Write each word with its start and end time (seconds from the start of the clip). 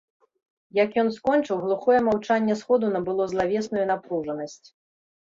Як 0.83 0.95
ён 1.01 1.09
скончыў, 1.17 1.59
глухое 1.65 1.99
маўчанне 2.07 2.55
сходу 2.61 2.85
набыло 2.95 3.27
злавесную 3.33 3.85
напружанасць. 3.91 4.57